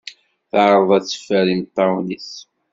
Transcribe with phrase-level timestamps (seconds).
[0.49, 2.31] Teɛreḍ ad teffer imeṭṭawen-is.